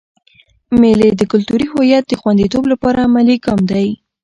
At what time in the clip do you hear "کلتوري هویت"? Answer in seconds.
1.31-2.03